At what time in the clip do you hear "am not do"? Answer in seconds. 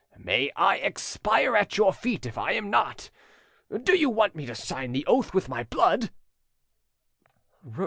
2.53-3.95